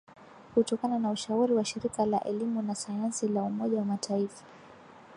[0.53, 4.43] kutokana na ushauri wa shirika la elimu na sayansi la umoja wa mataifa